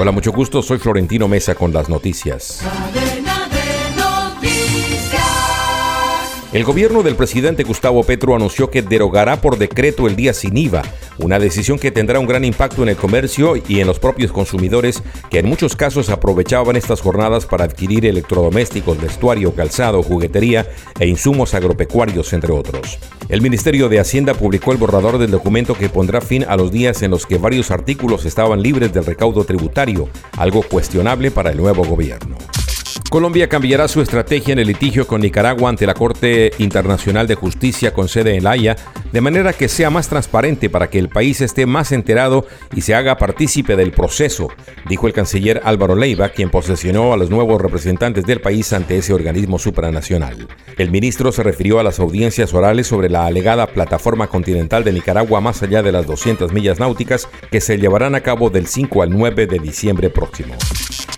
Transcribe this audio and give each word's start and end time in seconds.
Hola, 0.00 0.12
mucho 0.12 0.30
gusto. 0.30 0.62
Soy 0.62 0.78
Florentino 0.78 1.26
Mesa 1.26 1.56
con 1.56 1.72
las 1.72 1.88
noticias. 1.88 2.62
El 6.58 6.64
gobierno 6.64 7.04
del 7.04 7.14
presidente 7.14 7.62
Gustavo 7.62 8.02
Petro 8.02 8.34
anunció 8.34 8.68
que 8.68 8.82
derogará 8.82 9.40
por 9.40 9.58
decreto 9.58 10.08
el 10.08 10.16
día 10.16 10.32
sin 10.34 10.56
IVA, 10.56 10.82
una 11.18 11.38
decisión 11.38 11.78
que 11.78 11.92
tendrá 11.92 12.18
un 12.18 12.26
gran 12.26 12.44
impacto 12.44 12.82
en 12.82 12.88
el 12.88 12.96
comercio 12.96 13.54
y 13.68 13.78
en 13.78 13.86
los 13.86 14.00
propios 14.00 14.32
consumidores 14.32 15.04
que 15.30 15.38
en 15.38 15.46
muchos 15.46 15.76
casos 15.76 16.10
aprovechaban 16.10 16.74
estas 16.74 17.00
jornadas 17.00 17.46
para 17.46 17.62
adquirir 17.62 18.06
electrodomésticos, 18.06 19.00
vestuario, 19.00 19.54
calzado, 19.54 20.02
juguetería 20.02 20.68
e 20.98 21.06
insumos 21.06 21.54
agropecuarios, 21.54 22.32
entre 22.32 22.52
otros. 22.52 22.98
El 23.28 23.40
Ministerio 23.40 23.88
de 23.88 24.00
Hacienda 24.00 24.34
publicó 24.34 24.72
el 24.72 24.78
borrador 24.78 25.18
del 25.18 25.30
documento 25.30 25.74
que 25.74 25.88
pondrá 25.88 26.20
fin 26.20 26.44
a 26.48 26.56
los 26.56 26.72
días 26.72 27.02
en 27.02 27.12
los 27.12 27.24
que 27.24 27.38
varios 27.38 27.70
artículos 27.70 28.24
estaban 28.24 28.64
libres 28.64 28.92
del 28.92 29.04
recaudo 29.06 29.44
tributario, 29.44 30.08
algo 30.36 30.62
cuestionable 30.62 31.30
para 31.30 31.52
el 31.52 31.56
nuevo 31.56 31.84
gobierno. 31.84 32.36
Colombia 33.10 33.48
cambiará 33.48 33.88
su 33.88 34.02
estrategia 34.02 34.52
en 34.52 34.58
el 34.58 34.66
litigio 34.66 35.06
con 35.06 35.22
Nicaragua 35.22 35.70
ante 35.70 35.86
la 35.86 35.94
Corte 35.94 36.52
Internacional 36.58 37.26
de 37.26 37.36
Justicia 37.36 37.94
con 37.94 38.06
sede 38.06 38.36
en 38.36 38.44
La 38.44 38.50
Haya, 38.50 38.76
de 39.12 39.20
manera 39.22 39.54
que 39.54 39.68
sea 39.68 39.88
más 39.88 40.08
transparente 40.08 40.68
para 40.68 40.90
que 40.90 40.98
el 40.98 41.08
país 41.08 41.40
esté 41.40 41.64
más 41.64 41.90
enterado 41.92 42.46
y 42.74 42.82
se 42.82 42.94
haga 42.94 43.16
partícipe 43.16 43.76
del 43.76 43.92
proceso, 43.92 44.48
dijo 44.90 45.06
el 45.06 45.14
canciller 45.14 45.62
Álvaro 45.64 45.96
Leiva, 45.96 46.28
quien 46.28 46.50
posesionó 46.50 47.14
a 47.14 47.16
los 47.16 47.30
nuevos 47.30 47.62
representantes 47.62 48.26
del 48.26 48.42
país 48.42 48.74
ante 48.74 48.98
ese 48.98 49.14
organismo 49.14 49.58
supranacional. 49.58 50.46
El 50.76 50.90
ministro 50.90 51.32
se 51.32 51.42
refirió 51.42 51.80
a 51.80 51.84
las 51.84 52.00
audiencias 52.00 52.52
orales 52.52 52.88
sobre 52.88 53.08
la 53.08 53.24
alegada 53.24 53.68
plataforma 53.68 54.26
continental 54.26 54.84
de 54.84 54.92
Nicaragua 54.92 55.40
más 55.40 55.62
allá 55.62 55.82
de 55.82 55.92
las 55.92 56.06
200 56.06 56.52
millas 56.52 56.78
náuticas 56.78 57.26
que 57.50 57.62
se 57.62 57.78
llevarán 57.78 58.14
a 58.14 58.20
cabo 58.20 58.50
del 58.50 58.66
5 58.66 59.02
al 59.02 59.10
9 59.10 59.46
de 59.46 59.58
diciembre 59.60 60.10
próximo. 60.10 60.54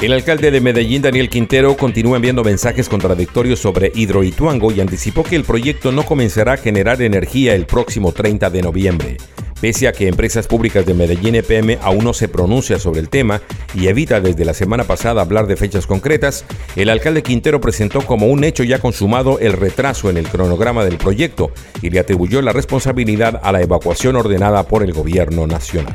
El 0.00 0.14
alcalde 0.14 0.50
de 0.50 0.62
Medellín, 0.62 1.02
Daniel 1.02 1.28
Quintero, 1.28 1.76
continúa 1.76 2.16
enviando 2.16 2.42
mensajes 2.42 2.88
contradictorios 2.88 3.58
sobre 3.58 3.92
Hidroituango 3.94 4.72
y 4.72 4.80
anticipó 4.80 5.24
que 5.24 5.36
el 5.36 5.44
proyecto 5.44 5.92
no 5.92 6.06
comenzará 6.06 6.54
a 6.54 6.56
generar 6.56 7.02
energía 7.02 7.54
el 7.54 7.66
próximo 7.66 8.10
30 8.10 8.48
de 8.48 8.62
noviembre. 8.62 9.16
Pese 9.60 9.88
a 9.88 9.92
que 9.92 10.08
Empresas 10.08 10.46
Públicas 10.46 10.86
de 10.86 10.94
Medellín 10.94 11.34
EPM 11.34 11.76
aún 11.82 12.02
no 12.02 12.14
se 12.14 12.28
pronuncia 12.28 12.78
sobre 12.78 13.00
el 13.00 13.10
tema 13.10 13.42
y 13.74 13.88
evita 13.88 14.22
desde 14.22 14.46
la 14.46 14.54
semana 14.54 14.84
pasada 14.84 15.20
hablar 15.20 15.46
de 15.46 15.58
fechas 15.58 15.86
concretas, 15.86 16.46
el 16.76 16.88
alcalde 16.88 17.22
Quintero 17.22 17.60
presentó 17.60 18.00
como 18.00 18.28
un 18.28 18.42
hecho 18.42 18.64
ya 18.64 18.78
consumado 18.78 19.38
el 19.38 19.52
retraso 19.52 20.08
en 20.08 20.16
el 20.16 20.28
cronograma 20.28 20.82
del 20.82 20.96
proyecto 20.96 21.50
y 21.82 21.90
le 21.90 22.00
atribuyó 22.00 22.40
la 22.40 22.54
responsabilidad 22.54 23.38
a 23.42 23.52
la 23.52 23.60
evacuación 23.60 24.16
ordenada 24.16 24.62
por 24.62 24.82
el 24.82 24.94
gobierno 24.94 25.46
nacional. 25.46 25.94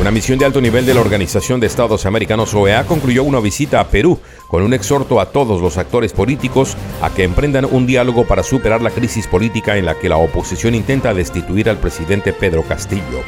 Una 0.00 0.10
misión 0.10 0.38
de 0.40 0.44
alto 0.44 0.60
nivel 0.60 0.84
de 0.86 0.92
la 0.92 1.00
Organización 1.00 1.60
de 1.60 1.68
Estados 1.68 2.04
Americanos 2.04 2.52
OEA 2.52 2.84
concluyó 2.84 3.22
una 3.22 3.38
visita 3.38 3.78
a 3.78 3.88
Perú 3.88 4.18
con 4.48 4.64
un 4.64 4.74
exhorto 4.74 5.20
a 5.20 5.26
todos 5.26 5.62
los 5.62 5.78
actores 5.78 6.12
políticos 6.12 6.76
a 7.00 7.10
que 7.10 7.22
emprendan 7.22 7.64
un 7.64 7.86
diálogo 7.86 8.26
para 8.26 8.42
superar 8.42 8.82
la 8.82 8.90
crisis 8.90 9.28
política 9.28 9.76
en 9.76 9.86
la 9.86 9.94
que 9.94 10.08
la 10.08 10.16
oposición 10.16 10.74
intenta 10.74 11.14
destituir 11.14 11.70
al 11.70 11.78
presidente 11.78 12.32
Pedro 12.32 12.64
Castillo. 12.64 13.22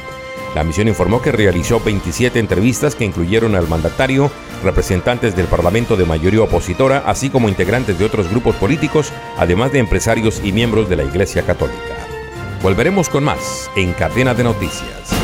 La 0.57 0.65
misión 0.65 0.89
informó 0.89 1.23
que 1.23 1.33
realizó 1.33 1.81
27 1.81 2.41
entrevistas 2.41 2.97
que 2.97 3.05
incluyeron 3.05 3.55
al 3.55 3.69
mandatario, 3.69 4.31
representantes 4.65 5.37
del 5.37 5.47
Parlamento 5.47 5.97
de 5.97 6.05
mayoría 6.05 6.43
opositora, 6.43 7.05
así 7.07 7.31
como 7.31 7.49
integrantes 7.49 7.99
de 7.99 8.07
otros 8.07 8.29
grupos 8.29 8.57
políticos, 8.57 9.13
además 9.39 9.71
de 9.71 9.79
empresarios 9.79 10.41
y 10.43 10.51
miembros 10.51 10.89
de 10.89 10.97
la 10.97 11.05
Iglesia 11.05 11.43
Católica. 11.43 11.79
Volveremos 12.61 13.09
con 13.09 13.23
más 13.23 13.71
en 13.77 13.93
Cadena 13.93 14.35
de 14.35 14.45
Noticias. 14.45 15.16